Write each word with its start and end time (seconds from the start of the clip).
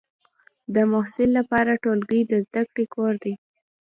د 0.75 0.77
محصل 0.91 1.29
لپاره 1.39 1.79
ټولګی 1.83 2.21
د 2.31 2.33
زده 2.45 2.61
کړې 2.73 2.85
کور 2.95 3.13
دی. 3.23 3.33